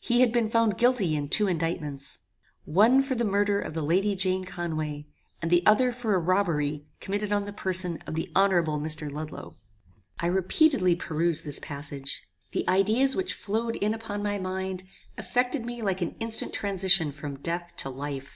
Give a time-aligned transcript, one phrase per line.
[0.00, 2.20] He had been found guilty in two indictments.
[2.64, 5.08] One for the murder of the Lady Jane Conway,
[5.42, 9.12] and the other for a robbery committed on the person of the honorable Mr.
[9.12, 9.58] Ludloe.
[10.20, 12.22] "I repeatedly perused this passage.
[12.52, 14.84] The ideas which flowed in upon my mind,
[15.18, 18.26] affected me like an instant transition from death to life.